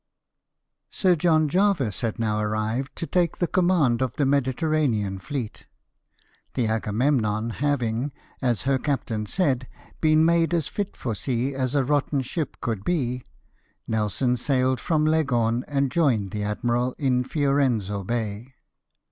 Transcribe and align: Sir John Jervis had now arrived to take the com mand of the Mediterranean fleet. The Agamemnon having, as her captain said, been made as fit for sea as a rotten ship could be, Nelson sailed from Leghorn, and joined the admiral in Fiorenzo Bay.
Sir 0.89 1.15
John 1.15 1.47
Jervis 1.47 2.01
had 2.01 2.17
now 2.17 2.39
arrived 2.39 2.95
to 2.95 3.05
take 3.05 3.37
the 3.37 3.45
com 3.45 3.67
mand 3.67 4.01
of 4.01 4.15
the 4.15 4.25
Mediterranean 4.25 5.19
fleet. 5.19 5.67
The 6.55 6.65
Agamemnon 6.65 7.51
having, 7.51 8.11
as 8.41 8.63
her 8.63 8.79
captain 8.79 9.27
said, 9.27 9.67
been 9.99 10.25
made 10.25 10.55
as 10.55 10.67
fit 10.67 10.97
for 10.97 11.13
sea 11.13 11.53
as 11.53 11.75
a 11.75 11.83
rotten 11.83 12.23
ship 12.23 12.57
could 12.61 12.83
be, 12.83 13.21
Nelson 13.87 14.37
sailed 14.37 14.79
from 14.79 15.05
Leghorn, 15.05 15.63
and 15.67 15.91
joined 15.91 16.31
the 16.31 16.41
admiral 16.41 16.95
in 16.97 17.23
Fiorenzo 17.23 18.03
Bay. 18.03 18.55